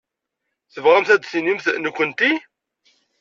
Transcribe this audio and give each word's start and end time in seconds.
Tebɣamt 0.73 1.13
ad 1.15 1.19
d-tinimt 1.21 1.65
nekkenti? 1.83 2.31